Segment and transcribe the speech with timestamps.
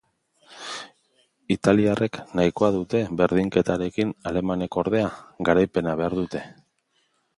[1.55, 5.13] Italiarrek nahikoa dute berdinketarekin alemanek, ordea,
[5.51, 6.43] garaipena behar dute.